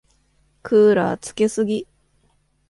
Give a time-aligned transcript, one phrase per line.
[0.63, 1.85] クーラーつけすぎ。